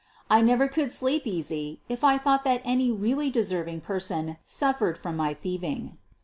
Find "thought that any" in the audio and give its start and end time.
2.17-2.89